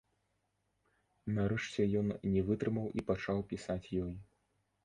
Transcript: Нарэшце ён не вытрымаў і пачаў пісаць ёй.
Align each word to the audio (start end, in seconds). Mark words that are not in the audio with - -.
Нарэшце 1.35 1.81
ён 2.01 2.07
не 2.33 2.41
вытрымаў 2.47 2.87
і 3.01 3.07
пачаў 3.11 3.47
пісаць 3.53 3.83
ёй. 4.09 4.13